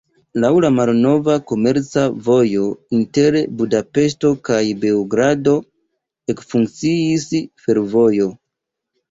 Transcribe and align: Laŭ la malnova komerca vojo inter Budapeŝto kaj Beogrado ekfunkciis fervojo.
Laŭ 0.43 0.49
la 0.63 0.69
malnova 0.75 1.33
komerca 1.51 2.05
vojo 2.27 2.63
inter 3.01 3.37
Budapeŝto 3.59 4.33
kaj 4.49 4.63
Beogrado 4.87 5.55
ekfunkciis 6.35 7.29
fervojo. 7.69 8.29